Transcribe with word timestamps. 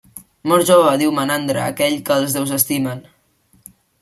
Mor 0.51 0.63
jove, 0.69 0.93
diu 1.01 1.13
Menandre, 1.17 1.61
aquell 1.67 1.99
que 2.09 2.19
els 2.23 2.35
déus 2.39 2.55
estimen. 2.59 3.05